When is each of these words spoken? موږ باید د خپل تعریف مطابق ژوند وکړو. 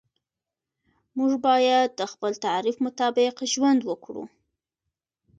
موږ 1.17 1.31
باید 1.47 1.89
د 1.99 2.01
خپل 2.11 2.31
تعریف 2.45 2.77
مطابق 2.85 3.35
ژوند 3.53 3.81
وکړو. 3.85 4.23